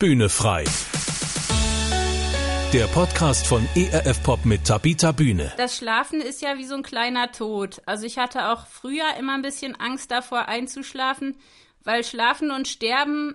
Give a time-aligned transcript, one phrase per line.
[0.00, 0.62] Bühne frei.
[2.72, 5.52] Der Podcast von ERF Pop mit Tabita Bühne.
[5.56, 7.82] Das Schlafen ist ja wie so ein kleiner Tod.
[7.84, 11.34] Also ich hatte auch früher immer ein bisschen Angst davor einzuschlafen,
[11.82, 13.34] weil Schlafen und Sterben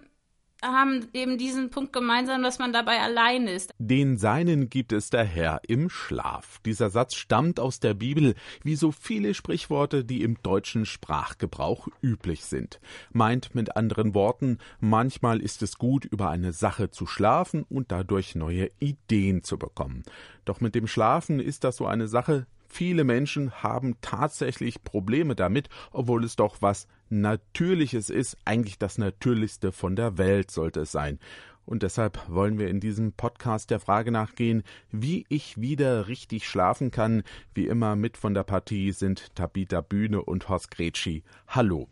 [0.64, 3.74] haben eben diesen Punkt gemeinsam, dass man dabei allein ist.
[3.78, 6.60] Den Seinen gibt es daher im Schlaf.
[6.66, 12.46] Dieser Satz stammt aus der Bibel, wie so viele Sprichworte, die im deutschen Sprachgebrauch üblich
[12.46, 12.80] sind.
[13.12, 18.36] Meint mit anderen Worten, manchmal ist es gut, über eine Sache zu schlafen und dadurch
[18.36, 20.04] neue Ideen zu bekommen.
[20.46, 25.70] Doch mit dem Schlafen ist das so eine Sache, Viele Menschen haben tatsächlich Probleme damit,
[25.92, 31.20] obwohl es doch was Natürliches ist, eigentlich das Natürlichste von der Welt sollte es sein.
[31.68, 36.90] Und deshalb wollen wir in diesem Podcast der Frage nachgehen, wie ich wieder richtig schlafen
[36.90, 37.22] kann.
[37.54, 41.22] Wie immer mit von der Partie sind Tabita Bühne und Horst Gretschi.
[41.48, 41.90] Hallo.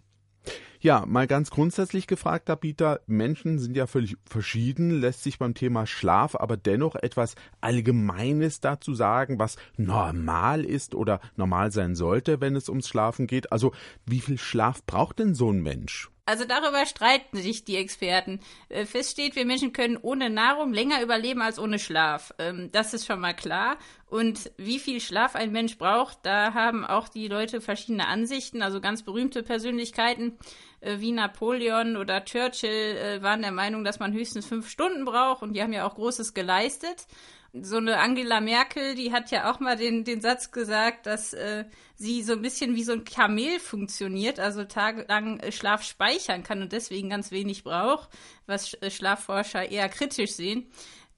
[0.80, 5.86] Ja, mal ganz grundsätzlich gefragt, Peter, Menschen sind ja völlig verschieden, lässt sich beim Thema
[5.86, 12.55] Schlaf aber dennoch etwas Allgemeines dazu sagen, was normal ist oder normal sein sollte, wenn
[12.55, 13.52] es ums Schlafen geht?
[13.52, 13.74] Also,
[14.07, 16.10] wie viel Schlaf braucht denn so ein Mensch?
[16.32, 18.40] Also darüber streiten sich die Experten.
[18.70, 22.34] Äh, fest steht, wir Menschen können ohne Nahrung länger überleben als ohne Schlaf.
[22.40, 23.76] Ähm, das ist schon mal klar.
[24.07, 28.62] Und wie viel Schlaf ein Mensch braucht, da haben auch die Leute verschiedene Ansichten.
[28.62, 30.37] Also ganz berühmte Persönlichkeiten
[30.79, 35.41] äh, wie Napoleon oder Churchill äh, waren der Meinung, dass man höchstens fünf Stunden braucht
[35.41, 37.07] und die haben ja auch Großes geleistet
[37.54, 41.66] so eine Angela Merkel, die hat ja auch mal den, den Satz gesagt, dass äh,
[41.96, 46.62] sie so ein bisschen wie so ein Kamel funktioniert, also tagelang äh, Schlaf speichern kann
[46.62, 48.10] und deswegen ganz wenig braucht,
[48.46, 50.71] was äh, Schlafforscher eher kritisch sehen.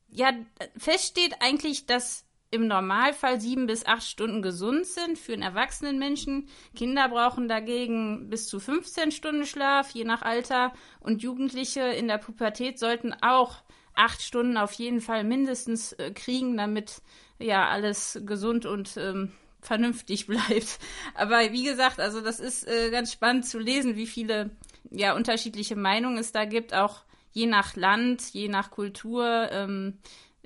[0.10, 0.32] Ja,
[0.78, 5.98] fest steht eigentlich, dass im Normalfall sieben bis acht Stunden gesund sind für einen erwachsenen
[5.98, 6.48] Menschen.
[6.76, 10.72] Kinder brauchen dagegen bis zu 15 Stunden Schlaf, je nach Alter.
[11.00, 13.64] Und Jugendliche in der Pubertät sollten auch
[13.96, 17.02] acht Stunden auf jeden Fall mindestens äh, kriegen, damit
[17.40, 20.80] ja alles gesund und ähm, vernünftig bleibt.
[21.16, 24.52] Aber wie gesagt, also das ist äh, ganz spannend zu lesen, wie viele
[24.92, 27.02] ja unterschiedliche Meinungen es da gibt, auch
[27.32, 29.50] je nach Land, je nach Kultur.
[29.52, 30.00] Ähm,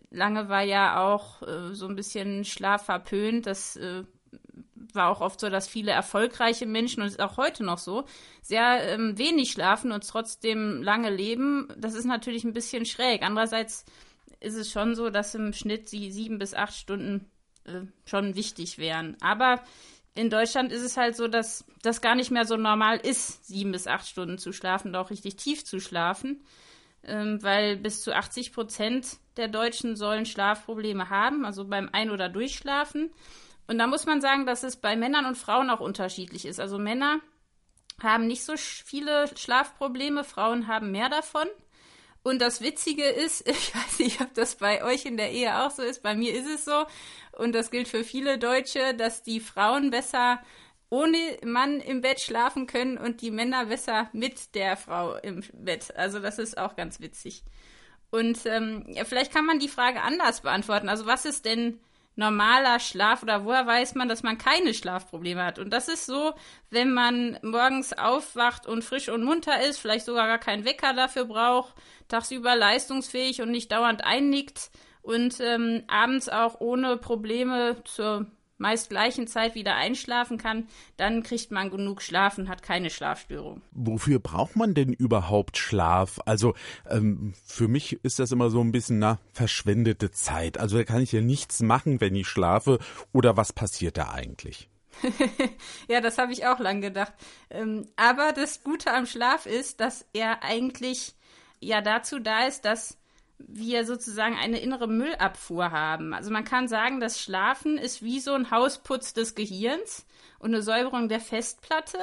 [0.10, 3.46] lange war ja auch äh, so ein bisschen Schlaf verpönt.
[4.94, 8.06] War auch oft so, dass viele erfolgreiche Menschen, und ist auch heute noch so,
[8.42, 11.68] sehr ähm, wenig schlafen und trotzdem lange leben.
[11.78, 13.24] Das ist natürlich ein bisschen schräg.
[13.24, 13.86] Andererseits
[14.40, 17.30] ist es schon so, dass im Schnitt die sieben bis acht Stunden
[17.66, 19.18] äh, schon wichtig wären.
[19.22, 19.62] Aber
[20.18, 23.72] in Deutschland ist es halt so, dass das gar nicht mehr so normal ist, sieben
[23.72, 26.44] bis acht Stunden zu schlafen und auch richtig tief zu schlafen,
[27.04, 32.30] ähm, weil bis zu 80 Prozent der Deutschen sollen Schlafprobleme haben, also beim Ein- oder
[32.30, 33.12] Durchschlafen.
[33.68, 36.60] Und da muss man sagen, dass es bei Männern und Frauen auch unterschiedlich ist.
[36.60, 37.20] Also Männer
[38.02, 41.48] haben nicht so viele Schlafprobleme, Frauen haben mehr davon.
[42.24, 45.72] Und das Witzige ist, ich weiß nicht, ob das bei euch in der Ehe auch
[45.72, 46.86] so ist, bei mir ist es so,
[47.34, 50.42] und das gilt für viele Deutsche, dass die Frauen besser
[50.90, 55.96] ohne Mann im Bett schlafen können und die Männer besser mit der Frau im Bett.
[55.96, 57.44] Also das ist auch ganz witzig.
[58.10, 60.88] Und ähm, ja, vielleicht kann man die Frage anders beantworten.
[60.88, 61.82] Also was ist denn
[62.18, 65.60] normaler Schlaf oder woher weiß man, dass man keine Schlafprobleme hat?
[65.60, 66.34] Und das ist so,
[66.70, 71.26] wenn man morgens aufwacht und frisch und munter ist, vielleicht sogar gar keinen Wecker dafür
[71.26, 71.76] braucht,
[72.08, 74.72] tagsüber leistungsfähig und nicht dauernd einnickt
[75.04, 78.26] und ähm, abends auch ohne Probleme zur
[78.58, 83.62] meist gleichen Zeit wieder einschlafen kann, dann kriegt man genug Schlaf und hat keine Schlafstörung.
[83.72, 86.20] Wofür braucht man denn überhaupt Schlaf?
[86.26, 86.56] Also
[86.90, 90.58] ähm, für mich ist das immer so ein bisschen na verschwendete Zeit.
[90.58, 92.80] Also da kann ich ja nichts machen, wenn ich schlafe.
[93.14, 94.70] Oder was passiert da eigentlich?
[95.88, 97.14] ja, das habe ich auch lang gedacht.
[97.50, 101.14] Ähm, aber das Gute am Schlaf ist, dass er eigentlich
[101.60, 102.98] ja dazu da ist, dass
[103.40, 106.14] wir sozusagen eine innere Müllabfuhr haben.
[106.14, 110.06] Also man kann sagen, das Schlafen ist wie so ein Hausputz des Gehirns
[110.40, 112.00] und eine Säuberung der Festplatte.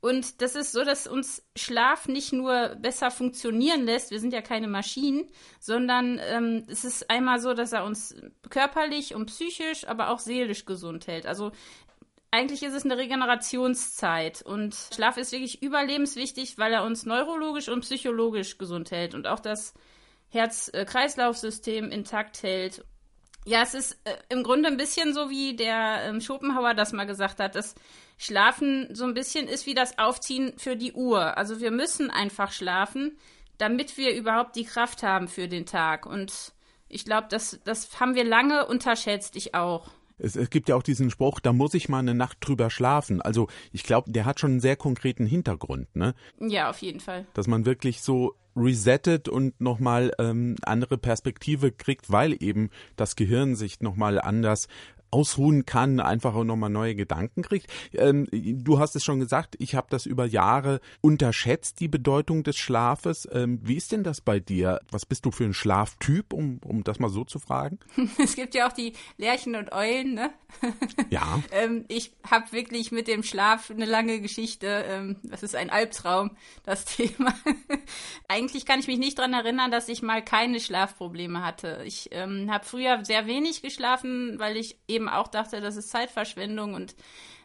[0.00, 4.40] Und das ist so, dass uns Schlaf nicht nur besser funktionieren lässt, wir sind ja
[4.40, 8.16] keine Maschinen, sondern ähm, es ist einmal so, dass er uns
[8.48, 11.26] körperlich und psychisch, aber auch seelisch gesund hält.
[11.26, 11.52] Also
[12.30, 17.80] eigentlich ist es eine Regenerationszeit und Schlaf ist wirklich überlebenswichtig, weil er uns neurologisch und
[17.80, 19.74] psychologisch gesund hält und auch das
[20.30, 22.84] Herz-Kreislauf-System intakt hält.
[23.46, 27.06] Ja, es ist äh, im Grunde ein bisschen so, wie der ähm, Schopenhauer das mal
[27.06, 27.74] gesagt hat, dass
[28.18, 31.38] Schlafen so ein bisschen ist wie das Aufziehen für die Uhr.
[31.38, 33.16] Also wir müssen einfach schlafen,
[33.56, 36.04] damit wir überhaupt die Kraft haben für den Tag.
[36.04, 36.52] Und
[36.88, 39.90] ich glaube, das, das haben wir lange unterschätzt, ich auch.
[40.18, 43.22] Es, es gibt ja auch diesen Spruch, da muss ich mal eine Nacht drüber schlafen.
[43.22, 46.14] Also ich glaube, der hat schon einen sehr konkreten Hintergrund, ne?
[46.38, 47.26] Ja, auf jeden Fall.
[47.32, 53.54] Dass man wirklich so resettet und nochmal ähm, andere Perspektive kriegt, weil eben das Gehirn
[53.54, 54.68] sich nochmal anders
[55.10, 57.66] ausruhen kann, einfach auch nochmal neue Gedanken kriegt.
[57.92, 62.56] Ähm, du hast es schon gesagt, ich habe das über Jahre unterschätzt, die Bedeutung des
[62.56, 63.28] Schlafes.
[63.32, 64.80] Ähm, wie ist denn das bei dir?
[64.90, 67.78] Was bist du für ein Schlaftyp, um, um das mal so zu fragen?
[68.22, 70.30] Es gibt ja auch die Lerchen und Eulen, ne?
[71.10, 71.42] Ja.
[71.52, 74.84] ähm, ich habe wirklich mit dem Schlaf eine lange Geschichte.
[74.88, 77.34] Ähm, das ist ein Albtraum, das Thema.
[78.28, 81.82] Eigentlich kann ich mich nicht dran erinnern, dass ich mal keine Schlafprobleme hatte.
[81.84, 85.90] Ich ähm, habe früher sehr wenig geschlafen, weil ich eben eben auch dachte, das ist
[85.90, 86.94] Zeitverschwendung und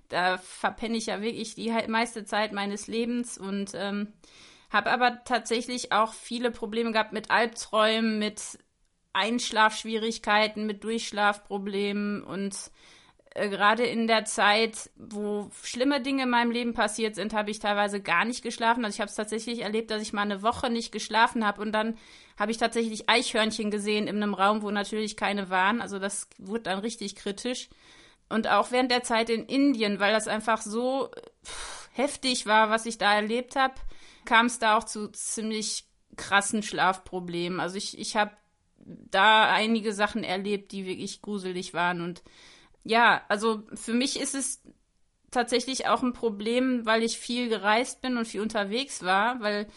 [0.09, 4.13] da verpenne ich ja wirklich die meiste Zeit meines Lebens und ähm,
[4.69, 8.59] habe aber tatsächlich auch viele Probleme gehabt mit Albträumen, mit
[9.13, 12.71] Einschlafschwierigkeiten, mit Durchschlafproblemen und
[13.35, 17.59] äh, gerade in der Zeit, wo schlimme Dinge in meinem Leben passiert sind, habe ich
[17.59, 18.85] teilweise gar nicht geschlafen.
[18.85, 21.73] Also ich habe es tatsächlich erlebt, dass ich mal eine Woche nicht geschlafen habe und
[21.73, 21.97] dann
[22.39, 25.81] habe ich tatsächlich Eichhörnchen gesehen in einem Raum, wo natürlich keine waren.
[25.81, 27.69] Also das wurde dann richtig kritisch.
[28.29, 31.11] Und auch während der Zeit in Indien, weil das einfach so
[31.91, 33.75] heftig war, was ich da erlebt habe,
[34.23, 35.85] kam es da auch zu ziemlich
[36.15, 37.59] krassen Schlafproblemen.
[37.59, 38.31] Also ich, ich habe
[38.77, 41.99] da einige Sachen erlebt, die wirklich gruselig waren.
[41.99, 42.23] Und
[42.85, 44.61] ja, also für mich ist es
[45.31, 49.67] tatsächlich auch ein Problem, weil ich viel gereist bin und viel unterwegs war, weil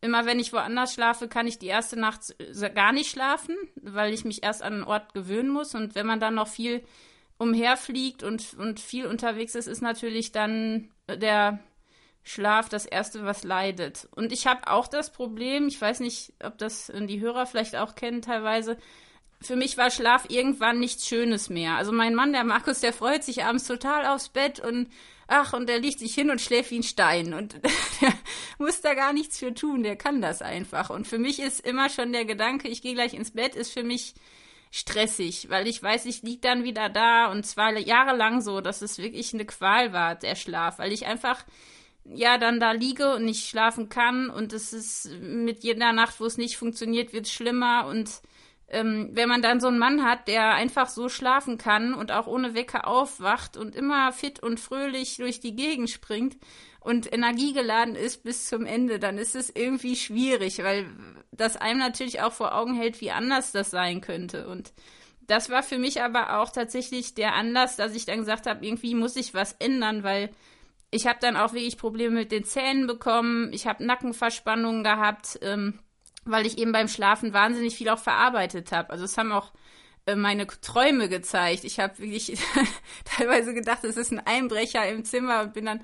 [0.00, 2.34] immer wenn ich woanders schlafe, kann ich die erste Nacht
[2.74, 5.74] gar nicht schlafen, weil ich mich erst an einen Ort gewöhnen muss.
[5.74, 6.82] Und wenn man dann noch viel
[7.36, 11.58] umherfliegt und, und viel unterwegs ist, ist natürlich dann der
[12.22, 14.08] Schlaf das Erste, was leidet.
[14.14, 17.96] Und ich habe auch das Problem, ich weiß nicht, ob das die Hörer vielleicht auch
[17.96, 18.78] kennen teilweise,
[19.42, 21.76] für mich war Schlaf irgendwann nichts Schönes mehr.
[21.76, 24.88] Also mein Mann, der Markus, der freut sich abends total aufs Bett und
[25.26, 27.34] ach, und der liegt sich hin und schläft wie ein Stein.
[27.34, 27.54] Und
[28.00, 28.12] der
[28.58, 30.90] muss da gar nichts für tun, der kann das einfach.
[30.90, 33.84] Und für mich ist immer schon der Gedanke, ich gehe gleich ins Bett, ist für
[33.84, 34.14] mich
[34.70, 38.96] stressig, weil ich weiß, ich lieg dann wieder da und zwar jahrelang so, dass es
[38.96, 41.44] wirklich eine Qual war, der Schlaf, weil ich einfach
[42.04, 46.24] ja dann da liege und nicht schlafen kann und es ist mit jeder Nacht, wo
[46.24, 48.22] es nicht funktioniert, wird es schlimmer und
[48.72, 52.26] ähm, wenn man dann so einen Mann hat, der einfach so schlafen kann und auch
[52.26, 56.36] ohne Wecker aufwacht und immer fit und fröhlich durch die Gegend springt
[56.80, 60.86] und energiegeladen ist bis zum Ende, dann ist es irgendwie schwierig, weil
[61.30, 64.48] das einem natürlich auch vor Augen hält, wie anders das sein könnte.
[64.48, 64.72] Und
[65.26, 68.94] das war für mich aber auch tatsächlich der Anlass, dass ich dann gesagt habe, irgendwie
[68.94, 70.30] muss ich was ändern, weil
[70.90, 75.38] ich habe dann auch wirklich Probleme mit den Zähnen bekommen, ich habe Nackenverspannungen gehabt.
[75.42, 75.78] Ähm,
[76.24, 78.90] weil ich eben beim Schlafen wahnsinnig viel auch verarbeitet habe.
[78.90, 79.52] Also es haben auch
[80.06, 81.64] äh, meine Träume gezeigt.
[81.64, 82.38] Ich habe wirklich
[83.04, 85.80] teilweise gedacht, es ist ein Einbrecher im Zimmer und bin dann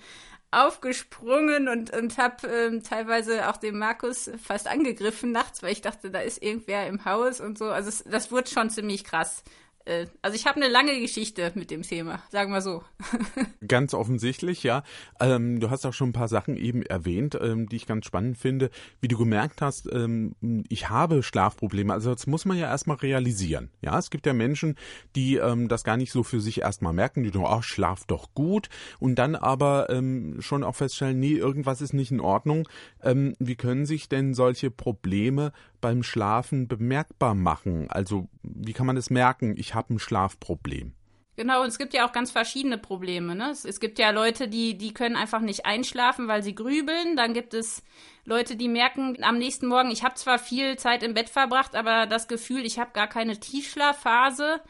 [0.51, 6.11] aufgesprungen und, und habe ähm, teilweise auch den Markus fast angegriffen nachts, weil ich dachte,
[6.11, 7.67] da ist irgendwer im Haus und so.
[7.67, 9.45] Also es, das wurde schon ziemlich krass.
[9.89, 12.83] Äh, also ich habe eine lange Geschichte mit dem Thema, sagen wir so.
[13.67, 14.83] ganz offensichtlich, ja.
[15.21, 18.37] Ähm, du hast auch schon ein paar Sachen eben erwähnt, ähm, die ich ganz spannend
[18.37, 18.71] finde.
[19.01, 20.35] Wie du gemerkt hast, ähm,
[20.69, 21.93] ich habe Schlafprobleme.
[21.93, 23.71] Also das muss man ja erstmal realisieren.
[23.81, 24.77] Ja, es gibt ja Menschen,
[25.17, 28.35] die ähm, das gar nicht so für sich erstmal merken, die denken, oh, schlaf doch
[28.35, 28.69] gut.
[28.99, 32.69] Und dann aber ähm, schon auch feststellen, nee, irgendwas ist nicht in Ordnung.
[33.03, 37.91] Ähm, wie können sich denn solche Probleme beim Schlafen bemerkbar machen?
[37.91, 40.93] Also wie kann man es merken, ich habe ein Schlafproblem?
[41.39, 43.37] Genau, und es gibt ja auch ganz verschiedene Probleme.
[43.37, 43.51] Ne?
[43.51, 47.17] Es, es, gibt ja Leute, die, die können einfach nicht einschlafen, weil sie grübeln.
[47.17, 47.85] Dann gibt es
[48.25, 52.07] Leute, die merken am nächsten Morgen, ich habe zwar viel Zeit im Bett verbracht, aber
[52.07, 54.61] das Gefühl, ich habe gar keine Tiefschlafphase.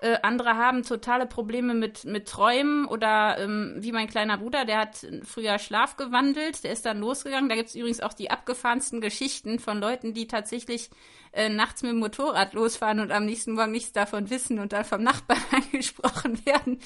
[0.00, 4.78] Äh, andere haben totale Probleme mit, mit Träumen oder ähm, wie mein kleiner Bruder, der
[4.78, 7.50] hat früher Schlaf gewandelt, der ist dann losgegangen.
[7.50, 10.90] Da gibt es übrigens auch die abgefahrensten Geschichten von Leuten, die tatsächlich
[11.32, 14.84] äh, nachts mit dem Motorrad losfahren und am nächsten Morgen nichts davon wissen und dann
[14.84, 16.80] vom Nachbarn angesprochen werden.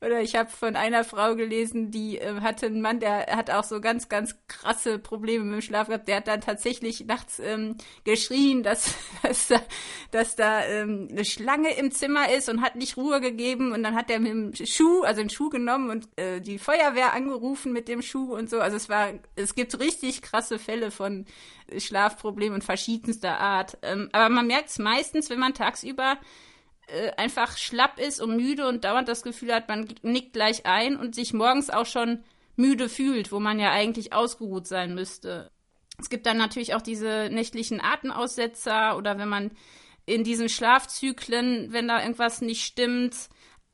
[0.00, 3.64] Oder ich habe von einer Frau gelesen, die äh, hatte einen Mann, der hat auch
[3.64, 6.08] so ganz, ganz krasse Probleme mit dem Schlaf gehabt.
[6.08, 9.60] Der hat dann tatsächlich nachts ähm, geschrien, dass, dass da,
[10.10, 13.72] dass da ähm, eine Schlange im Zimmer ist und hat nicht Ruhe gegeben.
[13.72, 17.14] Und dann hat er mit dem Schuh, also den Schuh genommen und äh, die Feuerwehr
[17.14, 18.60] angerufen mit dem Schuh und so.
[18.60, 21.26] Also es war, es gibt richtig krasse Fälle von
[21.76, 23.78] Schlafproblemen verschiedenster Art.
[23.82, 26.18] Ähm, aber man merkt es meistens, wenn man tagsüber
[26.86, 30.96] äh, einfach schlapp ist und müde und dauernd das Gefühl hat, man nickt gleich ein
[30.96, 32.22] und sich morgens auch schon
[32.56, 35.50] müde fühlt, wo man ja eigentlich ausgeruht sein müsste.
[35.98, 39.52] Es gibt dann natürlich auch diese nächtlichen Atemaussetzer oder wenn man
[40.06, 43.14] in diesen Schlafzyklen, wenn da irgendwas nicht stimmt,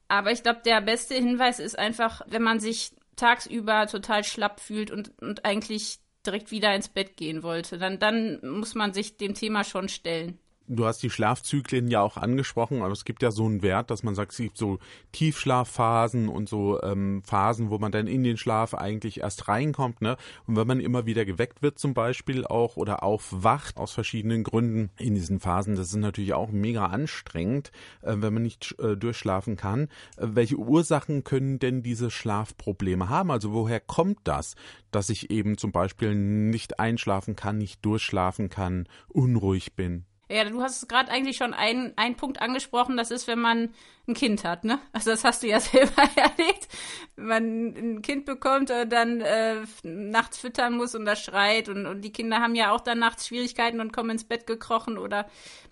[0.08, 4.90] Aber ich glaube, der beste Hinweis ist einfach, wenn man sich tagsüber total schlapp fühlt
[4.90, 9.34] und, und eigentlich direkt wieder ins Bett gehen wollte, dann, dann muss man sich dem
[9.34, 10.38] Thema schon stellen.
[10.70, 14.02] Du hast die Schlafzyklen ja auch angesprochen, aber es gibt ja so einen Wert, dass
[14.02, 14.78] man sagt, es gibt so
[15.12, 20.18] Tiefschlafphasen und so ähm, Phasen, wo man dann in den Schlaf eigentlich erst reinkommt, ne?
[20.46, 24.90] Und wenn man immer wieder geweckt wird zum Beispiel auch oder aufwacht aus verschiedenen Gründen
[24.98, 27.72] in diesen Phasen, das ist natürlich auch mega anstrengend,
[28.02, 29.88] äh, wenn man nicht äh, durchschlafen kann.
[30.18, 33.30] Äh, welche Ursachen können denn diese Schlafprobleme haben?
[33.30, 34.54] Also woher kommt das,
[34.90, 40.04] dass ich eben zum Beispiel nicht einschlafen kann, nicht durchschlafen kann, unruhig bin?
[40.30, 43.70] Ja, du hast gerade eigentlich schon einen, Punkt angesprochen, das ist, wenn man
[44.06, 44.78] ein Kind hat, ne?
[44.92, 46.68] Also das hast du ja selber erlebt.
[47.16, 51.86] Wenn man ein Kind bekommt und dann äh, nachts füttern muss und das schreit und,
[51.86, 55.26] und die Kinder haben ja auch dann nachts Schwierigkeiten und kommen ins Bett gekrochen oder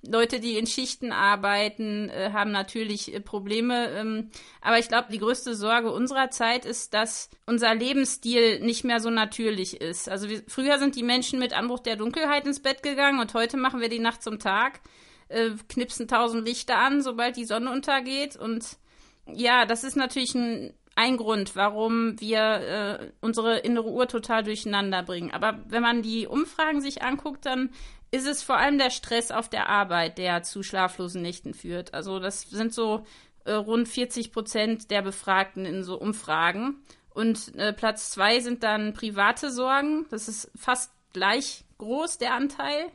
[0.07, 3.91] Leute, die in Schichten arbeiten, äh, haben natürlich äh, Probleme.
[3.91, 9.01] Ähm, aber ich glaube, die größte Sorge unserer Zeit ist, dass unser Lebensstil nicht mehr
[9.01, 10.09] so natürlich ist.
[10.09, 13.57] Also wir, früher sind die Menschen mit Anbruch der Dunkelheit ins Bett gegangen und heute
[13.57, 14.81] machen wir die Nacht zum Tag
[15.29, 18.37] äh, knipsen tausend Lichter an, sobald die Sonne untergeht.
[18.37, 18.79] Und
[19.27, 25.03] ja, das ist natürlich ein, ein Grund, warum wir äh, unsere innere Uhr total durcheinander
[25.03, 25.33] bringen.
[25.33, 27.71] Aber wenn man die Umfragen sich anguckt, dann
[28.11, 31.93] ist es vor allem der Stress auf der Arbeit, der zu schlaflosen Nächten führt.
[31.93, 33.05] Also das sind so
[33.45, 36.85] äh, rund 40 Prozent der Befragten in so Umfragen.
[37.11, 40.07] Und äh, Platz zwei sind dann private Sorgen.
[40.11, 42.93] Das ist fast gleich groß, der Anteil.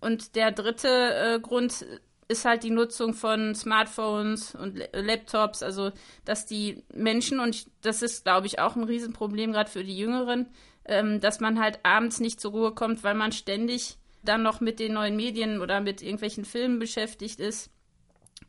[0.00, 1.84] Und der dritte äh, Grund
[2.28, 5.92] ist halt die Nutzung von Smartphones und Laptops, also
[6.24, 10.46] dass die Menschen, und das ist, glaube ich, auch ein Riesenproblem gerade für die Jüngeren,
[10.84, 14.78] ähm, dass man halt abends nicht zur Ruhe kommt, weil man ständig dann noch mit
[14.78, 17.70] den neuen Medien oder mit irgendwelchen Filmen beschäftigt ist.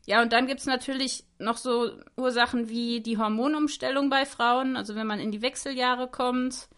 [0.06, 4.94] Ja, und dann gibt es natürlich noch so Ursachen wie die Hormonumstellung bei Frauen, also
[4.94, 6.68] wenn man in die Wechseljahre kommt,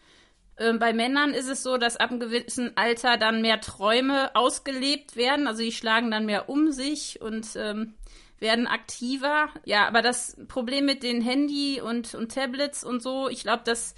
[0.57, 5.15] ähm, bei Männern ist es so, dass ab einem gewissen Alter dann mehr Träume ausgelebt
[5.15, 5.47] werden.
[5.47, 7.95] Also die schlagen dann mehr um sich und ähm,
[8.39, 9.49] werden aktiver.
[9.65, 13.95] Ja, aber das Problem mit den Handy und, und Tablets und so, ich glaube, das,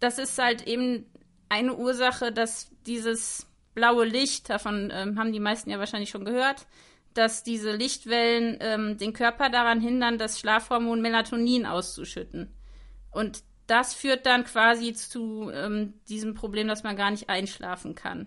[0.00, 1.06] das ist halt eben
[1.48, 6.66] eine Ursache, dass dieses blaue Licht, davon ähm, haben die meisten ja wahrscheinlich schon gehört,
[7.14, 12.52] dass diese Lichtwellen ähm, den Körper daran hindern, das Schlafhormon Melatonin auszuschütten.
[13.10, 18.26] Und das führt dann quasi zu ähm, diesem Problem, dass man gar nicht einschlafen kann.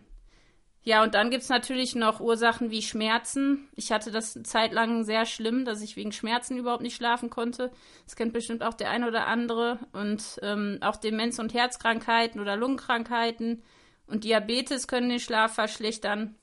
[0.86, 3.68] Ja, und dann gibt es natürlich noch Ursachen wie Schmerzen.
[3.76, 7.32] Ich hatte das eine Zeit lang sehr schlimm, dass ich wegen Schmerzen überhaupt nicht schlafen
[7.32, 7.72] konnte.
[8.06, 9.80] Das kennt bestimmt auch der eine oder andere.
[9.94, 13.64] Und ähm, auch Demenz- und Herzkrankheiten oder Lungenkrankheiten
[14.06, 16.36] und Diabetes können den Schlaf verschlechtern.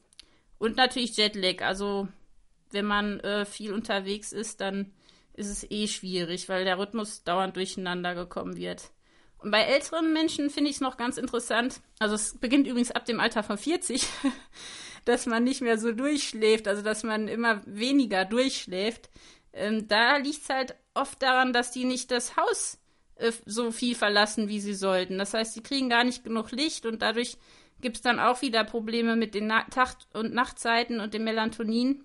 [0.59, 1.65] Und natürlich Jetlag.
[1.65, 2.09] Also
[2.73, 4.93] wenn man äh, viel unterwegs ist, dann
[5.35, 8.91] ist es eh schwierig, weil der Rhythmus dauernd durcheinander gekommen wird.
[9.39, 11.81] Und bei älteren Menschen finde ich es noch ganz interessant.
[11.99, 14.07] Also es beginnt übrigens ab dem Alter von 40,
[15.05, 19.11] dass man nicht mehr so durchschläft, also dass man immer weniger durchschläft.
[19.53, 22.79] Ähm, da liegt es halt oft daran, dass die nicht das Haus
[23.17, 25.19] äh, so viel verlassen, wie sie sollten.
[25.19, 27.37] Das heißt, sie kriegen gar nicht genug Licht und dadurch
[27.81, 32.05] gibt es dann auch wieder Probleme mit den Na Tag- und Nachtzeiten und dem Melatonin.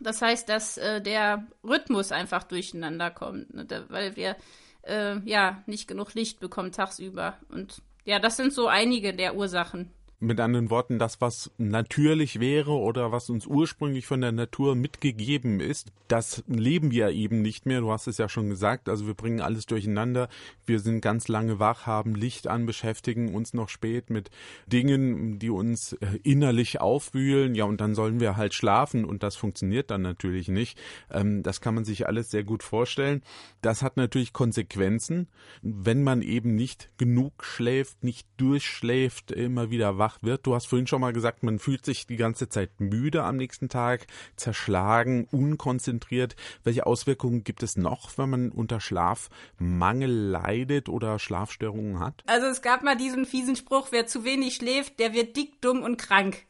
[0.00, 3.64] Das heißt, dass äh, der Rhythmus einfach durcheinander kommt, ne?
[3.64, 4.36] da, weil wir
[4.82, 7.38] äh, ja nicht genug Licht bekommen tagsüber.
[7.48, 9.92] Und ja, das sind so einige der Ursachen.
[10.24, 15.58] Mit anderen Worten, das, was natürlich wäre oder was uns ursprünglich von der Natur mitgegeben
[15.58, 17.80] ist, das leben wir eben nicht mehr.
[17.80, 18.88] Du hast es ja schon gesagt.
[18.88, 20.28] Also wir bringen alles durcheinander.
[20.64, 24.30] Wir sind ganz lange wach, haben Licht an, beschäftigen uns noch spät mit
[24.68, 27.56] Dingen, die uns äh, innerlich aufwühlen.
[27.56, 30.80] Ja, und dann sollen wir halt schlafen und das funktioniert dann natürlich nicht.
[31.10, 33.22] Ähm, das kann man sich alles sehr gut vorstellen.
[33.60, 35.26] Das hat natürlich Konsequenzen,
[35.62, 40.46] wenn man eben nicht genug schläft, nicht durchschläft, immer wieder wach wach wird.
[40.46, 43.68] Du hast vorhin schon mal gesagt, man fühlt sich die ganze Zeit müde am nächsten
[43.68, 46.36] Tag, zerschlagen, unkonzentriert.
[46.64, 52.22] Welche Auswirkungen gibt es noch, wenn man unter Schlafmangel leidet oder Schlafstörungen hat?
[52.26, 55.82] Also es gab mal diesen fiesen Spruch, wer zu wenig schläft, der wird dick, dumm
[55.82, 56.44] und krank.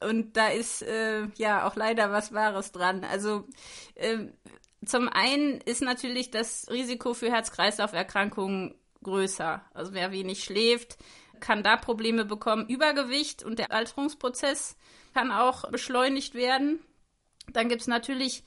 [0.00, 3.04] Und da ist äh, ja auch leider was Wahres dran.
[3.04, 3.44] Also
[3.94, 4.18] äh,
[4.84, 9.62] zum einen ist natürlich das Risiko für Herz-Kreislauf-Erkrankungen größer.
[9.74, 10.98] Also wer wenig schläft,
[11.42, 12.66] kann da Probleme bekommen.
[12.68, 14.76] Übergewicht und der Alterungsprozess
[15.12, 16.80] kann auch beschleunigt werden.
[17.52, 18.44] Dann gibt es natürlich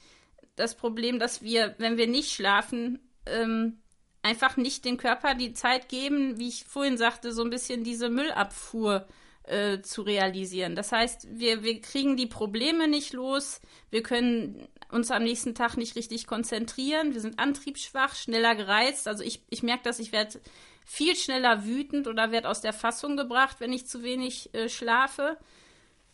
[0.56, 3.82] das Problem, dass wir, wenn wir nicht schlafen, ähm,
[4.24, 8.10] einfach nicht dem Körper die Zeit geben, wie ich vorhin sagte, so ein bisschen diese
[8.10, 9.06] Müllabfuhr
[9.48, 10.76] äh, zu realisieren.
[10.76, 15.78] Das heißt, wir, wir kriegen die Probleme nicht los, wir können uns am nächsten Tag
[15.78, 19.08] nicht richtig konzentrieren, wir sind antriebsschwach, schneller gereizt.
[19.08, 20.40] Also ich, ich merke das, ich werde
[20.86, 25.38] viel schneller wütend oder werde aus der Fassung gebracht, wenn ich zu wenig äh, schlafe.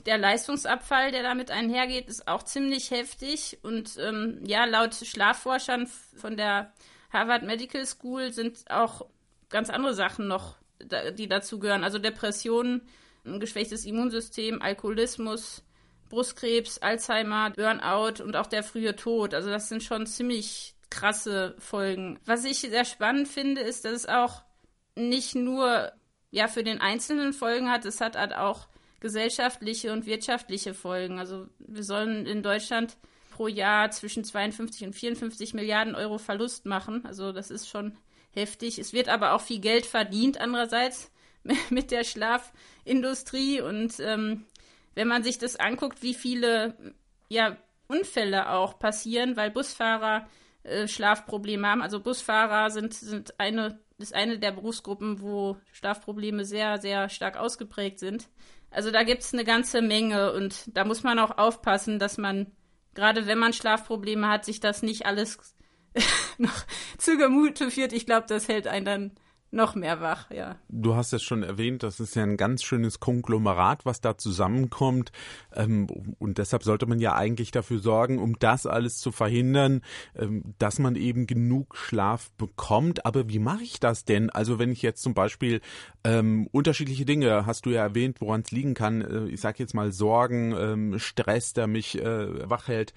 [0.05, 3.59] Der Leistungsabfall, der damit einhergeht, ist auch ziemlich heftig.
[3.61, 6.73] Und ähm, ja, laut Schlafforschern von der
[7.11, 9.05] Harvard Medical School sind auch
[9.49, 10.55] ganz andere Sachen noch,
[11.17, 11.83] die dazu gehören.
[11.83, 12.81] Also Depressionen,
[13.25, 15.63] ein geschwächtes Immunsystem, Alkoholismus,
[16.09, 19.33] Brustkrebs, Alzheimer, Burnout und auch der frühe Tod.
[19.33, 22.19] Also das sind schon ziemlich krasse Folgen.
[22.25, 24.43] Was ich sehr spannend finde, ist, dass es auch
[24.95, 25.91] nicht nur
[26.31, 28.67] ja für den Einzelnen Folgen hat, es hat halt auch
[28.99, 31.19] gesellschaftliche und wirtschaftliche Folgen.
[31.19, 32.97] Also wir sollen in Deutschland
[33.31, 37.05] pro Jahr zwischen 52 und 54 Milliarden Euro Verlust machen.
[37.05, 37.97] Also das ist schon
[38.31, 38.77] heftig.
[38.79, 41.11] Es wird aber auch viel Geld verdient andererseits
[41.69, 43.61] mit der Schlafindustrie.
[43.61, 44.45] Und ähm,
[44.95, 46.75] wenn man sich das anguckt, wie viele
[47.29, 47.57] ja,
[47.87, 50.27] Unfälle auch passieren, weil Busfahrer
[50.63, 51.81] äh, Schlafprobleme haben.
[51.81, 57.99] Also Busfahrer sind, sind eine, ist eine der Berufsgruppen, wo Schlafprobleme sehr, sehr stark ausgeprägt
[57.99, 58.29] sind.
[58.69, 62.51] Also da gibt es eine ganze Menge und da muss man auch aufpassen, dass man
[62.93, 65.55] gerade wenn man Schlafprobleme hat, sich das nicht alles
[66.37, 66.65] noch
[66.97, 67.93] zu Gemüte führt.
[67.93, 69.11] Ich glaube, das hält einen dann
[69.51, 70.55] noch mehr wach, ja.
[70.69, 75.11] Du hast es schon erwähnt, das ist ja ein ganz schönes Konglomerat, was da zusammenkommt.
[75.53, 75.87] Ähm,
[76.19, 79.81] und deshalb sollte man ja eigentlich dafür sorgen, um das alles zu verhindern,
[80.15, 83.05] ähm, dass man eben genug Schlaf bekommt.
[83.05, 84.29] Aber wie mache ich das denn?
[84.29, 85.59] Also wenn ich jetzt zum Beispiel
[86.03, 89.73] ähm, unterschiedliche Dinge, hast du ja erwähnt, woran es liegen kann, äh, ich sage jetzt
[89.73, 92.93] mal Sorgen, ähm, Stress, der mich äh, wach hält.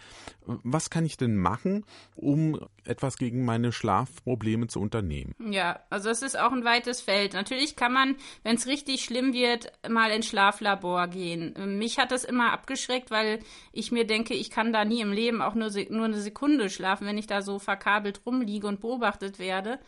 [0.47, 1.85] Was kann ich denn machen,
[2.15, 5.35] um etwas gegen meine Schlafprobleme zu unternehmen?
[5.51, 7.35] Ja, also es ist auch ein weites Feld.
[7.35, 11.79] Natürlich kann man, wenn es richtig schlimm wird, mal ins Schlaflabor gehen.
[11.79, 13.41] Mich hat das immer abgeschreckt, weil
[13.73, 17.07] ich mir denke, ich kann da nie im Leben auch nur, nur eine Sekunde schlafen,
[17.07, 19.79] wenn ich da so verkabelt rumliege und beobachtet werde.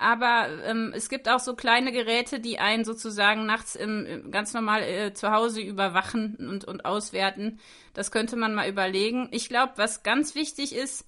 [0.00, 4.82] Aber ähm, es gibt auch so kleine Geräte, die einen sozusagen nachts im, ganz normal
[4.82, 7.60] äh, zu Hause überwachen und, und auswerten.
[7.92, 9.28] Das könnte man mal überlegen.
[9.30, 11.04] Ich glaube, was ganz wichtig ist,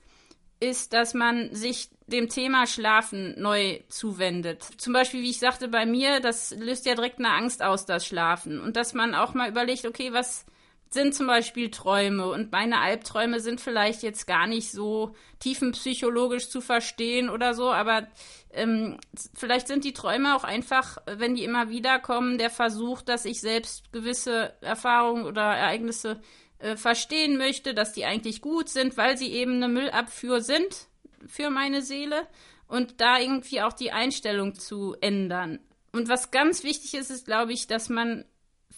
[0.63, 4.63] ist, dass man sich dem Thema Schlafen neu zuwendet.
[4.77, 8.07] Zum Beispiel, wie ich sagte, bei mir, das löst ja direkt eine Angst aus, das
[8.07, 8.61] Schlafen.
[8.61, 10.47] Und dass man auch mal überlegt, okay, was
[10.93, 16.61] sind zum Beispiel Träume und meine Albträume sind vielleicht jetzt gar nicht so tiefenpsychologisch zu
[16.61, 18.07] verstehen oder so, aber
[18.53, 18.99] ähm,
[19.35, 23.41] vielleicht sind die Träume auch einfach, wenn die immer wieder kommen, der Versuch, dass ich
[23.41, 26.21] selbst gewisse Erfahrungen oder Ereignisse
[26.63, 30.87] äh, verstehen möchte, dass die eigentlich gut sind, weil sie eben eine Müllabfuhr sind
[31.27, 32.29] für meine Seele
[32.69, 35.59] und da irgendwie auch die Einstellung zu ändern.
[35.93, 38.25] Und was ganz wichtig ist, ist, glaube ich, dass man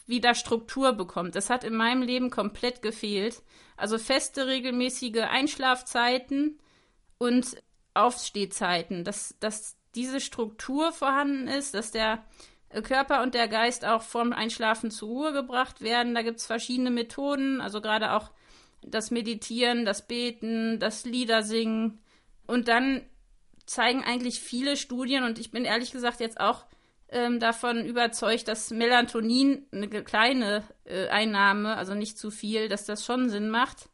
[0.07, 1.35] wieder Struktur bekommt.
[1.35, 3.43] Das hat in meinem Leben komplett gefehlt.
[3.77, 6.59] Also feste, regelmäßige Einschlafzeiten
[7.19, 12.25] und Aufstehzeiten, dass, dass diese Struktur vorhanden ist, dass der
[12.83, 16.15] Körper und der Geist auch vorm Einschlafen zur Ruhe gebracht werden.
[16.15, 18.31] Da gibt es verschiedene Methoden, also gerade auch
[18.83, 22.01] das Meditieren, das Beten, das Liedersingen.
[22.47, 23.03] Und dann
[23.67, 26.67] zeigen eigentlich viele Studien, und ich bin ehrlich gesagt jetzt auch
[27.09, 33.05] ähm, davon überzeugt, dass Melatonin eine kleine äh, Einnahme, also nicht zu viel, dass das
[33.05, 33.89] schon Sinn macht.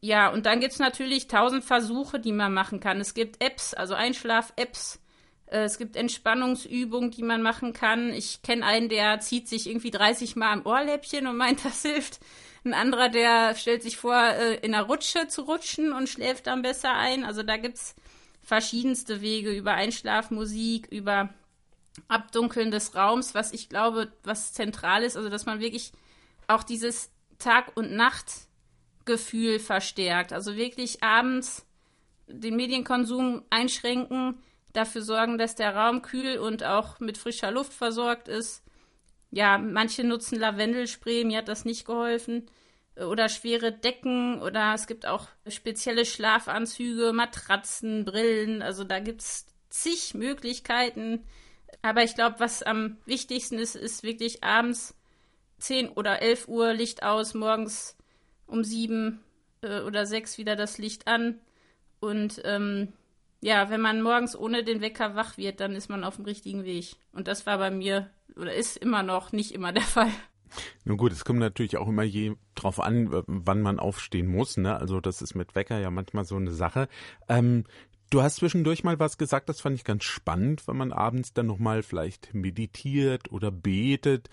[0.00, 3.00] Ja, und dann gibt es natürlich tausend Versuche, die man machen kann.
[3.00, 4.98] Es gibt Apps, also Einschlaf-Apps, äh,
[5.46, 8.12] es gibt Entspannungsübungen, die man machen kann.
[8.12, 12.20] Ich kenne einen, der zieht sich irgendwie 30 Mal am Ohrläppchen und meint, das hilft.
[12.64, 16.62] Ein anderer, der stellt sich vor, äh, in einer Rutsche zu rutschen und schläft dann
[16.62, 17.24] besser ein.
[17.24, 17.94] Also da gibt es
[18.42, 21.28] verschiedenste Wege über Einschlafmusik, über
[22.08, 25.16] Abdunkeln des Raums, was ich glaube, was zentral ist.
[25.16, 25.92] Also dass man wirklich
[26.46, 30.32] auch dieses Tag- und Nachtgefühl verstärkt.
[30.32, 31.66] Also wirklich abends
[32.26, 34.38] den Medienkonsum einschränken,
[34.74, 38.62] dafür sorgen, dass der Raum kühl und auch mit frischer Luft versorgt ist.
[39.30, 42.46] Ja, manche nutzen Lavendelspray, mir hat das nicht geholfen.
[42.96, 48.62] Oder schwere Decken oder es gibt auch spezielle Schlafanzüge, Matratzen, Brillen.
[48.62, 51.24] Also da gibt es zig Möglichkeiten.
[51.82, 54.94] Aber ich glaube, was am wichtigsten ist, ist wirklich abends
[55.58, 57.96] 10 oder 11 Uhr Licht aus, morgens
[58.46, 59.20] um 7
[59.62, 61.40] äh, oder 6 wieder das Licht an.
[62.00, 62.92] Und ähm,
[63.44, 66.64] ja, wenn man morgens ohne den Wecker wach wird, dann ist man auf dem richtigen
[66.64, 66.96] Weg.
[67.12, 70.10] Und das war bei mir oder ist immer noch nicht immer der Fall.
[70.84, 74.56] Nun gut, es kommt natürlich auch immer je drauf an, wann man aufstehen muss.
[74.56, 74.74] Ne?
[74.74, 76.88] Also das ist mit Wecker ja manchmal so eine Sache.
[77.28, 77.64] Ähm,
[78.10, 81.46] Du hast zwischendurch mal was gesagt, das fand ich ganz spannend, wenn man abends dann
[81.46, 84.28] nochmal vielleicht meditiert oder betet.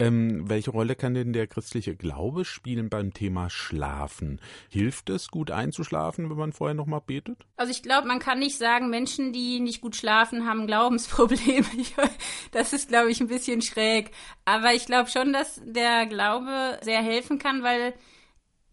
[0.00, 4.40] Ähm, welche Rolle kann denn der christliche Glaube spielen beim Thema Schlafen?
[4.70, 7.44] Hilft es, gut einzuschlafen, wenn man vorher nochmal betet?
[7.56, 11.66] Also ich glaube, man kann nicht sagen, Menschen, die nicht gut schlafen, haben Glaubensprobleme.
[12.52, 14.12] das ist, glaube ich, ein bisschen schräg.
[14.46, 17.92] Aber ich glaube schon, dass der Glaube sehr helfen kann, weil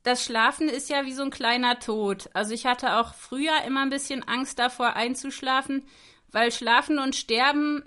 [0.07, 2.29] das Schlafen ist ja wie so ein kleiner Tod.
[2.33, 5.83] Also ich hatte auch früher immer ein bisschen Angst davor einzuschlafen,
[6.31, 7.83] weil Schlafen und Sterben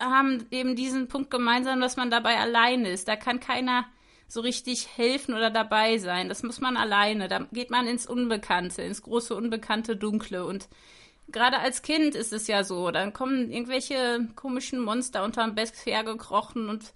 [0.00, 3.06] haben eben diesen Punkt gemeinsam, dass man dabei alleine ist.
[3.06, 3.86] Da kann keiner
[4.26, 6.28] so richtig helfen oder dabei sein.
[6.28, 7.28] Das muss man alleine.
[7.28, 10.44] Da geht man ins Unbekannte, ins große Unbekannte Dunkle.
[10.44, 10.68] Und
[11.28, 12.90] gerade als Kind ist es ja so.
[12.90, 16.92] Dann kommen irgendwelche komischen Monster unterm Bett hergekrochen und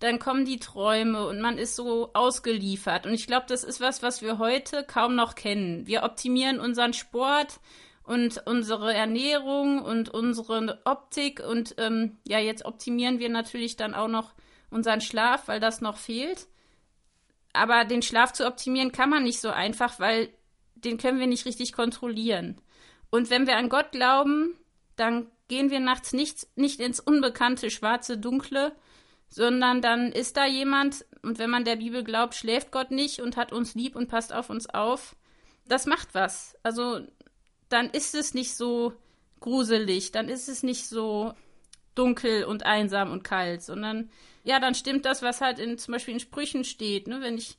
[0.00, 3.06] dann kommen die Träume und man ist so ausgeliefert.
[3.06, 5.86] Und ich glaube, das ist was, was wir heute kaum noch kennen.
[5.86, 7.60] Wir optimieren unseren Sport
[8.02, 14.08] und unsere Ernährung und unsere Optik und ähm, ja, jetzt optimieren wir natürlich dann auch
[14.08, 14.32] noch
[14.70, 16.48] unseren Schlaf, weil das noch fehlt.
[17.52, 20.30] Aber den Schlaf zu optimieren kann man nicht so einfach, weil
[20.74, 22.60] den können wir nicht richtig kontrollieren.
[23.10, 24.56] Und wenn wir an Gott glauben,
[24.96, 28.72] dann gehen wir nachts nicht, nicht ins unbekannte, schwarze, dunkle,
[29.30, 33.36] sondern dann ist da jemand, und wenn man der Bibel glaubt, schläft Gott nicht und
[33.36, 35.16] hat uns lieb und passt auf uns auf.
[35.66, 36.56] Das macht was.
[36.62, 37.00] Also
[37.68, 38.92] dann ist es nicht so
[39.38, 41.32] gruselig, dann ist es nicht so
[41.94, 44.10] dunkel und einsam und kalt, sondern
[44.42, 47.06] ja, dann stimmt das, was halt in, zum Beispiel in Sprüchen steht.
[47.06, 47.20] Ne?
[47.20, 47.56] Wenn ich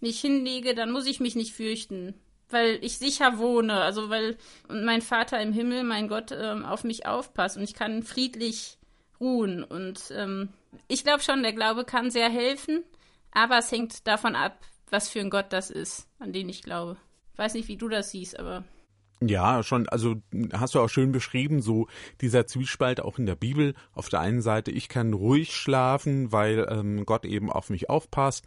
[0.00, 2.14] mich hinlege, dann muss ich mich nicht fürchten,
[2.50, 4.36] weil ich sicher wohne, also weil
[4.68, 8.78] mein Vater im Himmel, mein Gott, ähm, auf mich aufpasst und ich kann friedlich
[9.20, 9.64] ruhen.
[9.64, 10.50] Und ähm,
[10.88, 12.84] ich glaube schon, der Glaube kann sehr helfen,
[13.32, 14.58] aber es hängt davon ab,
[14.90, 16.96] was für ein Gott das ist, an den ich glaube.
[17.32, 18.64] Ich weiß nicht, wie du das siehst, aber.
[19.20, 20.16] Ja, schon, also
[20.52, 21.86] hast du auch schön beschrieben, so
[22.20, 23.74] dieser Zwiespalt auch in der Bibel.
[23.92, 28.46] Auf der einen Seite, ich kann ruhig schlafen, weil ähm, Gott eben auf mich aufpasst.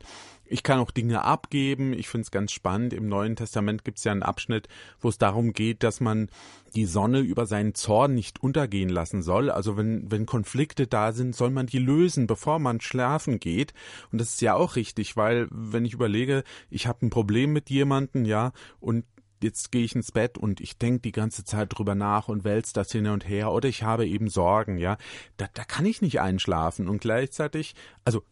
[0.50, 1.94] Ich kann auch Dinge abgeben.
[1.94, 2.94] Ich finde es ganz spannend.
[2.94, 4.68] Im Neuen Testament gibt es ja einen Abschnitt,
[5.00, 6.30] wo es darum geht, dass man
[6.76, 9.50] die Sonne über seinen Zorn nicht untergehen lassen soll.
[9.50, 13.74] Also wenn, wenn Konflikte da sind, soll man die lösen, bevor man schlafen geht.
[14.12, 17.70] Und das ist ja auch richtig, weil wenn ich überlege, ich habe ein Problem mit
[17.70, 19.06] jemandem, ja, und
[19.42, 22.74] jetzt gehe ich ins Bett und ich denke die ganze Zeit drüber nach und wälze
[22.74, 24.98] das hin und her oder ich habe eben Sorgen, ja,
[25.38, 28.24] da, da kann ich nicht einschlafen und gleichzeitig, also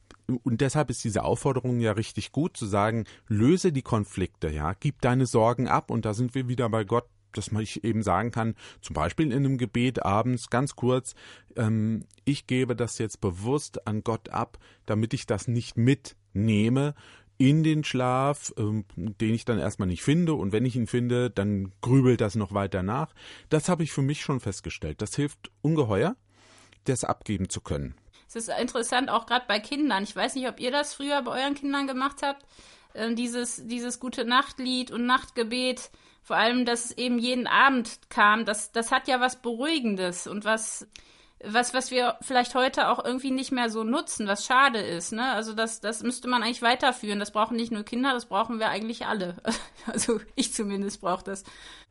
[0.43, 5.01] und deshalb ist diese Aufforderung ja richtig gut zu sagen, löse die Konflikte, ja, gib
[5.01, 8.55] deine Sorgen ab und da sind wir wieder bei Gott, dass man eben sagen kann,
[8.81, 11.15] zum Beispiel in einem Gebet abends ganz kurz,
[11.55, 16.95] ähm, ich gebe das jetzt bewusst an Gott ab, damit ich das nicht mitnehme
[17.37, 21.29] in den Schlaf, ähm, den ich dann erstmal nicht finde und wenn ich ihn finde,
[21.29, 23.13] dann grübelt das noch weiter nach.
[23.49, 25.01] Das habe ich für mich schon festgestellt.
[25.01, 26.15] Das hilft ungeheuer,
[26.85, 27.95] das abgeben zu können.
[28.27, 30.03] Es ist interessant, auch gerade bei Kindern.
[30.03, 32.45] Ich weiß nicht, ob ihr das früher bei euren Kindern gemacht habt.
[32.93, 35.91] Ähm, dieses, dieses gute Nachtlied und Nachtgebet,
[36.23, 40.43] vor allem, dass es eben jeden Abend kam, das, das hat ja was Beruhigendes und
[40.43, 40.87] was
[41.43, 45.11] was, was wir vielleicht heute auch irgendwie nicht mehr so nutzen, was schade ist.
[45.11, 45.33] Ne?
[45.33, 47.19] Also das, das müsste man eigentlich weiterführen.
[47.19, 49.35] Das brauchen nicht nur Kinder, das brauchen wir eigentlich alle.
[49.87, 51.43] Also ich zumindest brauche das.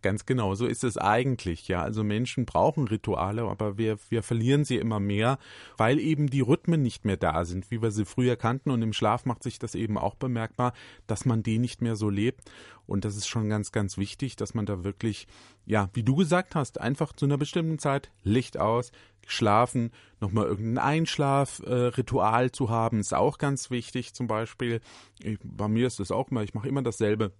[0.03, 1.69] Ganz genau, so ist es eigentlich.
[1.69, 5.39] Ja, also Menschen brauchen Rituale, aber wir, wir verlieren sie immer mehr,
[5.77, 8.73] weil eben die Rhythmen nicht mehr da sind, wie wir sie früher kannten.
[8.73, 10.73] Und im Schlaf macht sich das eben auch bemerkbar,
[11.07, 12.51] dass man die nicht mehr so lebt.
[12.87, 15.27] Und das ist schon ganz, ganz wichtig, dass man da wirklich,
[15.65, 18.91] ja, wie du gesagt hast, einfach zu einer bestimmten Zeit Licht aus,
[19.31, 24.15] schlafen, nochmal irgendein Einschlafritual äh, zu haben, ist auch ganz wichtig.
[24.15, 24.81] Zum Beispiel,
[25.23, 27.33] ich, bei mir ist es auch immer, ich mache immer dasselbe.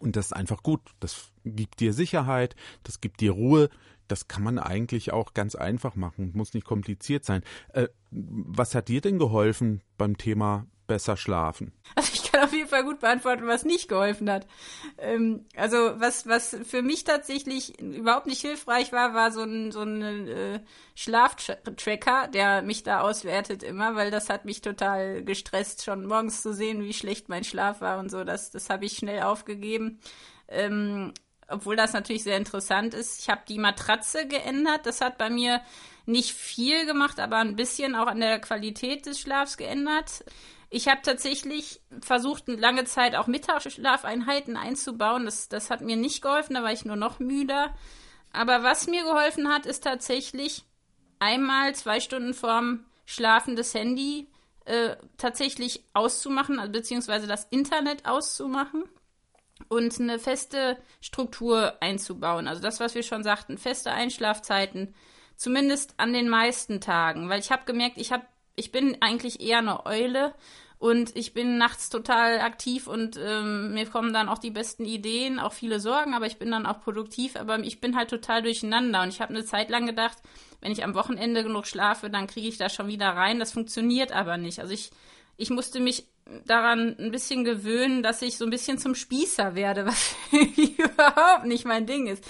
[0.00, 0.80] Und das ist einfach gut.
[1.00, 3.68] Das gibt dir Sicherheit, das gibt dir Ruhe.
[4.08, 7.42] Das kann man eigentlich auch ganz einfach machen, muss nicht kompliziert sein.
[7.72, 11.72] Äh, was hat dir denn geholfen beim Thema besser schlafen?
[11.94, 14.46] Also ich kann auf jeden Fall gut beantworten, was nicht geholfen hat.
[14.98, 19.82] Ähm, also was, was für mich tatsächlich überhaupt nicht hilfreich war, war so ein, so
[19.82, 20.60] ein äh,
[20.94, 26.52] Schlaftracker, der mich da auswertet immer, weil das hat mich total gestresst, schon morgens zu
[26.52, 28.24] sehen, wie schlecht mein Schlaf war und so.
[28.24, 30.00] Das, das habe ich schnell aufgegeben.
[30.48, 31.12] Ähm,
[31.48, 33.20] obwohl das natürlich sehr interessant ist.
[33.20, 34.86] Ich habe die Matratze geändert.
[34.86, 35.60] Das hat bei mir
[36.06, 40.24] nicht viel gemacht, aber ein bisschen auch an der Qualität des Schlafs geändert.
[40.70, 45.24] Ich habe tatsächlich versucht, lange Zeit auch Mittagsschlafeinheiten einzubauen.
[45.24, 47.74] Das, das hat mir nicht geholfen, da war ich nur noch müder.
[48.32, 50.64] Aber was mir geholfen hat, ist tatsächlich
[51.18, 54.28] einmal zwei Stunden vorm Schlafen das Handy
[54.64, 58.84] äh, tatsächlich auszumachen, also beziehungsweise das Internet auszumachen.
[59.68, 62.48] und eine feste Struktur einzubauen.
[62.48, 64.94] Also das, was wir schon sagten, feste Einschlafzeiten,
[65.36, 68.24] zumindest an den meisten Tagen, weil ich habe gemerkt, ich habe
[68.60, 70.34] ich bin eigentlich eher eine Eule
[70.78, 75.38] und ich bin nachts total aktiv und ähm, mir kommen dann auch die besten Ideen,
[75.38, 79.02] auch viele Sorgen, aber ich bin dann auch produktiv, aber ich bin halt total durcheinander
[79.02, 80.18] und ich habe eine Zeit lang gedacht,
[80.60, 83.38] wenn ich am Wochenende genug schlafe, dann kriege ich da schon wieder rein.
[83.38, 84.60] Das funktioniert aber nicht.
[84.60, 84.90] Also ich,
[85.36, 86.06] ich musste mich
[86.46, 91.64] daran ein bisschen gewöhnen, dass ich so ein bisschen zum Spießer werde, was überhaupt nicht
[91.64, 92.24] mein Ding ist.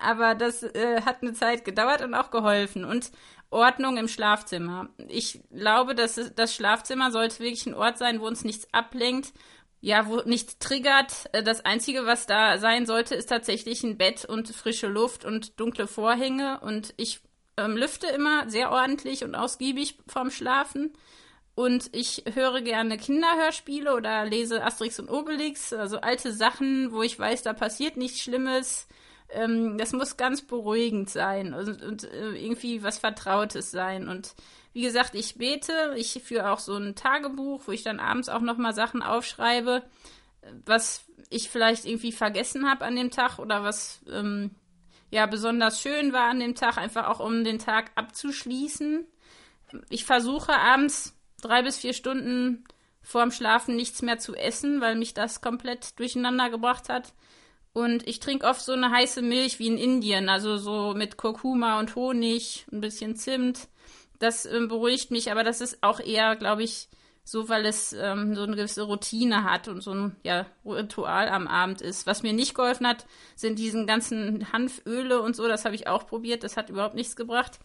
[0.00, 2.84] Aber das äh, hat eine Zeit gedauert und auch geholfen.
[2.84, 3.10] Und
[3.50, 4.88] Ordnung im Schlafzimmer.
[5.08, 9.32] Ich glaube, dass das Schlafzimmer sollte wirklich ein Ort sein, wo uns nichts ablenkt,
[9.80, 11.28] ja, wo nichts triggert.
[11.32, 15.58] Äh, das Einzige, was da sein sollte, ist tatsächlich ein Bett und frische Luft und
[15.60, 16.60] dunkle Vorhänge.
[16.60, 17.20] Und ich
[17.56, 20.92] ähm, lüfte immer sehr ordentlich und ausgiebig vorm Schlafen.
[21.54, 27.18] Und ich höre gerne Kinderhörspiele oder lese Asterix und Obelix, also alte Sachen, wo ich
[27.18, 28.86] weiß, da passiert nichts Schlimmes.
[29.30, 34.08] Ähm, das muss ganz beruhigend sein und, und äh, irgendwie was Vertrautes sein.
[34.08, 34.34] Und
[34.72, 38.40] wie gesagt, ich bete, ich führe auch so ein Tagebuch, wo ich dann abends auch
[38.40, 39.82] nochmal Sachen aufschreibe,
[40.64, 44.52] was ich vielleicht irgendwie vergessen habe an dem Tag oder was ähm,
[45.10, 49.06] ja besonders schön war an dem Tag, einfach auch um den Tag abzuschließen.
[49.90, 52.64] Ich versuche abends drei bis vier Stunden
[53.02, 57.12] vorm Schlafen nichts mehr zu essen, weil mich das komplett durcheinander gebracht hat.
[57.72, 61.78] Und ich trinke oft so eine heiße Milch wie in Indien, also so mit Kurkuma
[61.78, 63.68] und Honig, ein bisschen Zimt.
[64.18, 66.88] Das äh, beruhigt mich, aber das ist auch eher, glaube ich,
[67.28, 71.46] so, weil es ähm, so eine gewisse Routine hat und so ein ja, Ritual am
[71.46, 72.06] Abend ist.
[72.06, 73.04] Was mir nicht geholfen hat,
[73.36, 75.46] sind diesen ganzen Hanföle und so.
[75.46, 76.42] Das habe ich auch probiert.
[76.42, 77.58] Das hat überhaupt nichts gebracht.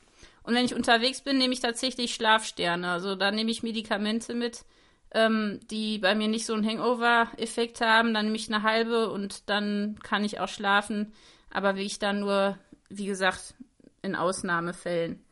[0.43, 2.89] Und wenn ich unterwegs bin, nehme ich tatsächlich Schlafsterne.
[2.89, 4.65] Also da nehme ich Medikamente mit,
[5.13, 8.13] ähm, die bei mir nicht so einen Hangover-Effekt haben.
[8.13, 11.13] Dann nehme ich eine halbe und dann kann ich auch schlafen.
[11.49, 12.57] Aber wie ich dann nur,
[12.89, 13.55] wie gesagt,
[14.01, 15.23] in Ausnahmefällen.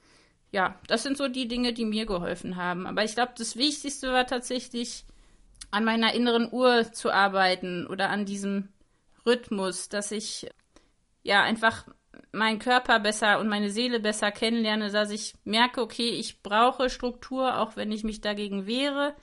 [0.52, 2.86] Ja, das sind so die Dinge, die mir geholfen haben.
[2.86, 5.06] Aber ich glaube, das Wichtigste war tatsächlich,
[5.72, 8.67] an meiner inneren Uhr zu arbeiten oder an diesem
[9.26, 10.50] Rhythmus, dass ich
[11.24, 11.88] ja einfach
[12.34, 17.58] meinen Körper besser und meine Seele besser kennenlerne, dass ich merke, okay, ich brauche Struktur,
[17.58, 19.15] auch wenn ich mich dagegen wehre.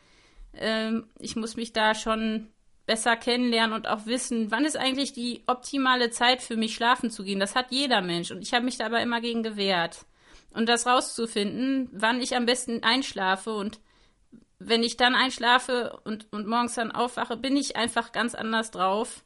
[0.59, 2.49] Ähm, ich muss mich da schon
[2.87, 7.23] besser kennenlernen und auch wissen, wann ist eigentlich die optimale Zeit für mich schlafen zu
[7.23, 7.41] gehen.
[7.41, 10.07] Das hat jeder Mensch und ich habe mich da aber immer gegen gewehrt.
[10.55, 13.81] Und das rauszufinden, wann ich am besten einschlafe und
[14.59, 19.23] wenn ich dann einschlafe und, und morgens dann aufwache, bin ich einfach ganz anders drauf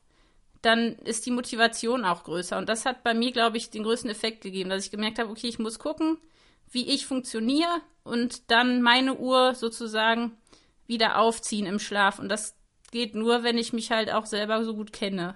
[0.62, 2.56] dann ist die Motivation auch größer.
[2.56, 5.30] Und das hat bei mir, glaube ich, den größten Effekt gegeben, dass ich gemerkt habe,
[5.30, 6.18] okay, ich muss gucken,
[6.70, 10.32] wie ich funktioniere und dann meine Uhr sozusagen
[10.92, 12.18] wieder aufziehen im Schlaf.
[12.18, 12.54] Und das
[12.90, 15.34] geht nur, wenn ich mich halt auch selber so gut kenne.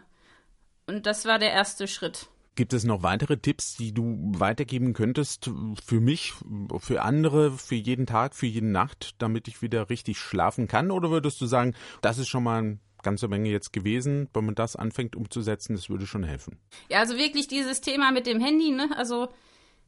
[0.86, 2.28] Und das war der erste Schritt.
[2.54, 5.50] Gibt es noch weitere Tipps, die du weitergeben könntest
[5.84, 6.32] für mich,
[6.78, 10.90] für andere, für jeden Tag, für jede Nacht, damit ich wieder richtig schlafen kann?
[10.90, 14.28] Oder würdest du sagen, das ist schon mal ein ganze Menge jetzt gewesen.
[14.32, 16.58] Wenn man das anfängt umzusetzen, das würde schon helfen.
[16.88, 18.88] Ja, also wirklich dieses Thema mit dem Handy, ne?
[18.96, 19.28] Also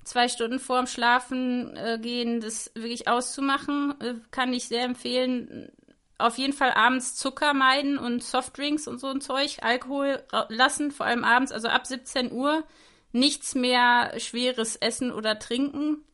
[0.04, 5.70] zwei Stunden vorm Schlafen äh, gehen, das wirklich auszumachen, äh, kann ich sehr empfehlen.
[6.18, 11.06] Auf jeden Fall abends Zucker meiden und Softdrinks und so ein Zeug, Alkohol lassen, vor
[11.06, 12.64] allem abends, also ab 17 Uhr.
[13.12, 16.04] Nichts mehr schweres Essen oder Trinken.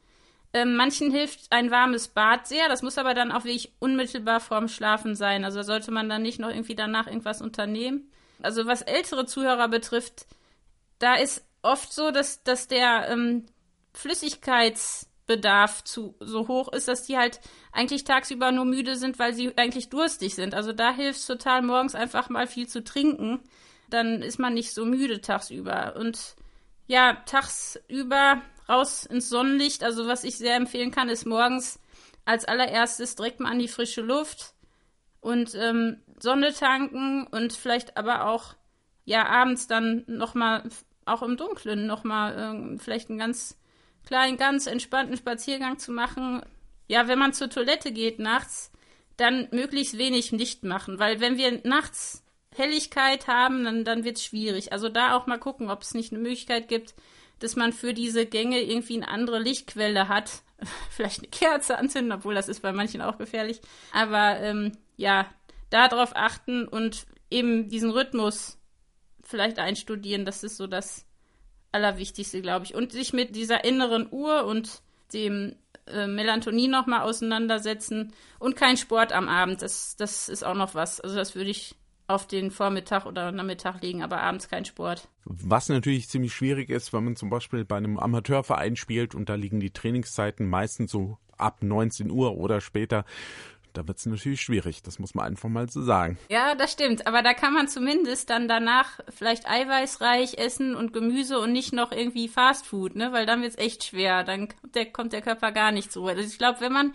[0.55, 2.69] Ähm, manchen hilft ein warmes Bad sehr.
[2.69, 5.45] Das muss aber dann auch wirklich unmittelbar vorm Schlafen sein.
[5.45, 8.09] Also sollte man dann nicht noch irgendwie danach irgendwas unternehmen.
[8.41, 10.27] Also was ältere Zuhörer betrifft,
[11.01, 13.47] da ist oft so, dass, dass der ähm,
[13.95, 17.41] Flüssigkeitsbedarf zu, so hoch ist, dass die halt
[17.73, 20.55] eigentlich tagsüber nur müde sind, weil sie eigentlich durstig sind.
[20.55, 23.41] Also da hilft es total, morgens einfach mal viel zu trinken.
[23.91, 25.95] Dann ist man nicht so müde tagsüber.
[25.97, 26.37] Und
[26.87, 29.85] ja, tagsüber raus ins Sonnenlicht.
[29.85, 31.79] Also was ich sehr empfehlen kann, ist morgens
[32.25, 34.55] als allererstes direkt mal an die frische Luft
[35.21, 38.55] und ähm, Sonne tanken und vielleicht aber auch
[39.05, 40.69] ja abends dann noch mal
[41.05, 43.59] auch im Dunkeln noch mal äh, vielleicht einen ganz
[44.07, 46.43] kleinen, ganz entspannten Spaziergang zu machen.
[46.89, 48.71] Ja, wenn man zur Toilette geht nachts,
[49.17, 54.25] dann möglichst wenig Licht machen, weil wenn wir nachts Helligkeit haben, dann, dann wird es
[54.25, 54.73] schwierig.
[54.73, 56.95] Also da auch mal gucken, ob es nicht eine Möglichkeit gibt,
[57.41, 60.43] dass man für diese Gänge irgendwie eine andere Lichtquelle hat.
[60.91, 63.61] Vielleicht eine Kerze anzünden, obwohl das ist bei manchen auch gefährlich.
[63.93, 65.29] Aber ähm, ja,
[65.71, 68.59] darauf achten und eben diesen Rhythmus
[69.23, 71.07] vielleicht einstudieren, das ist so das
[71.75, 72.75] Allerwichtigste, glaube ich.
[72.75, 74.83] Und sich mit dieser inneren Uhr und
[75.13, 75.57] dem
[75.87, 79.61] äh, Melatonin nochmal auseinandersetzen und kein Sport am Abend.
[79.61, 81.01] Das, das ist auch noch was.
[81.01, 85.09] Also das würde ich auf den Vormittag oder Nachmittag legen, aber abends kein Sport.
[85.25, 89.35] Was natürlich ziemlich schwierig ist, wenn man zum Beispiel bei einem Amateurverein spielt und da
[89.35, 93.05] liegen die Trainingszeiten meistens so ab 19 Uhr oder später.
[93.75, 96.17] Da wird es natürlich schwierig, das muss man einfach mal so sagen.
[96.31, 97.07] Ja, das stimmt.
[97.07, 101.93] Aber da kann man zumindest dann danach vielleicht eiweißreich essen und Gemüse und nicht noch
[101.93, 103.13] irgendwie Fastfood, ne?
[103.13, 104.23] Weil dann wird es echt schwer.
[104.25, 106.07] Dann kommt der, kommt der Körper gar nicht so.
[106.07, 106.95] Also ich glaube, wenn man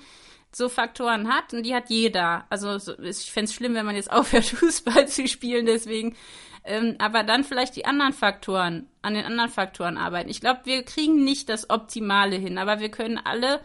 [0.51, 2.45] so Faktoren hat, und die hat jeder.
[2.49, 6.15] Also ich fände es schlimm, wenn man jetzt aufhört, Fußball zu spielen, deswegen.
[6.63, 10.29] Ähm, aber dann vielleicht die anderen Faktoren, an den anderen Faktoren arbeiten.
[10.29, 13.61] Ich glaube, wir kriegen nicht das Optimale hin, aber wir können alle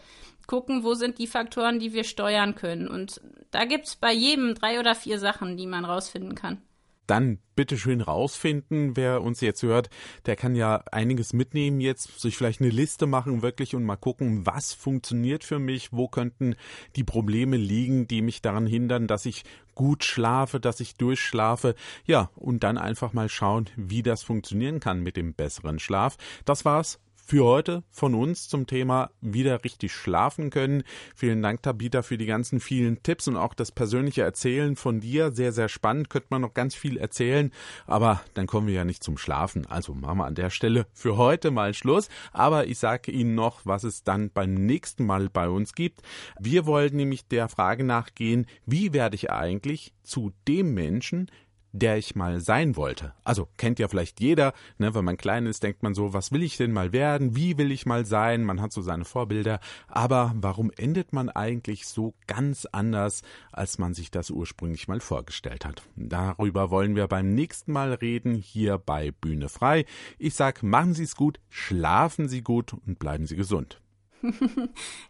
[0.47, 2.87] gucken, wo sind die Faktoren, die wir steuern können.
[2.87, 6.61] Und da gibt es bei jedem drei oder vier Sachen, die man rausfinden kann
[7.07, 8.95] dann bitte schön rausfinden.
[8.95, 9.89] Wer uns jetzt hört,
[10.25, 14.45] der kann ja einiges mitnehmen jetzt, sich vielleicht eine Liste machen wirklich und mal gucken,
[14.45, 16.55] was funktioniert für mich, wo könnten
[16.95, 21.75] die Probleme liegen, die mich daran hindern, dass ich gut schlafe, dass ich durchschlafe.
[22.05, 26.17] Ja, und dann einfach mal schauen, wie das funktionieren kann mit dem besseren Schlaf.
[26.45, 30.83] Das war's für heute von uns zum Thema wieder richtig schlafen können.
[31.15, 35.31] Vielen Dank, Tabita, für die ganzen vielen Tipps und auch das persönliche Erzählen von dir.
[35.31, 36.11] Sehr, sehr spannend.
[36.11, 37.51] Könnte man noch ganz viel erzählen,
[37.87, 39.65] aber dann kommen wir ja nicht zum Schlafen.
[39.65, 42.09] Also machen wir an der Stelle für heute mal Schluss.
[42.31, 46.03] Aber ich sage Ihnen noch, was es dann beim nächsten Mal bei uns gibt.
[46.39, 51.31] Wir wollen nämlich der Frage nachgehen, wie werde ich eigentlich zu dem Menschen,
[51.75, 53.13] der ich mal sein wollte.
[53.23, 56.41] Also kennt ja vielleicht jeder, ne, wenn man klein ist, denkt man so, was will
[56.41, 57.35] ich denn mal werden?
[57.35, 58.43] Wie will ich mal sein?
[58.43, 59.59] Man hat so seine Vorbilder.
[59.87, 65.65] Aber warum endet man eigentlich so ganz anders, als man sich das ursprünglich mal vorgestellt
[65.65, 65.83] hat?
[65.95, 69.85] Darüber wollen wir beim nächsten Mal reden, hier bei Bühne frei.
[70.17, 73.81] Ich sag, machen Sie es gut, schlafen Sie gut und bleiben Sie gesund.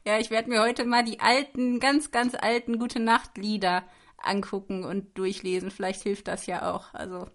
[0.06, 3.84] ja, ich werde mir heute mal die alten, ganz, ganz alten Gute Nacht Lieder
[4.22, 5.72] angucken und durchlesen.
[5.72, 6.94] Vielleicht hilft das ja auch.
[6.94, 7.28] Also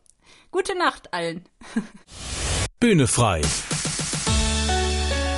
[0.50, 1.44] gute Nacht allen.
[2.80, 3.42] Bühne frei.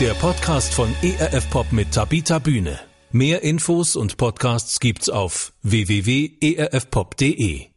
[0.00, 2.81] Der Podcast von ERF Pop mit Tabita Bühne.
[3.11, 7.71] Mehr Infos und Podcasts gibt's auf www.erfpop.de.